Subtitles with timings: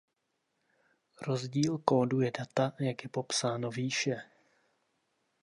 [1.21, 4.21] Rozdíl kóduje data jak je popsáno výše.